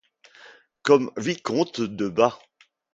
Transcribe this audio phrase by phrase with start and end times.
[0.81, 2.39] Comme vicomte de Bas.